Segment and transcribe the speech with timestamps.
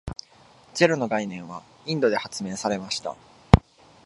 [0.73, 3.15] ゼロの概念はインドで発明されました。